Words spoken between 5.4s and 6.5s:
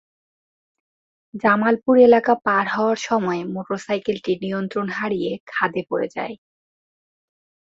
খাদে পড়ে যায়।